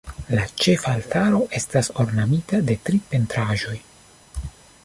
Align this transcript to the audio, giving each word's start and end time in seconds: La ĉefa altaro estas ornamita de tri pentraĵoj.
La 0.35 0.45
ĉefa 0.63 0.93
altaro 0.99 1.43
estas 1.59 1.91
ornamita 2.05 2.63
de 2.71 2.79
tri 2.89 3.03
pentraĵoj. 3.13 3.79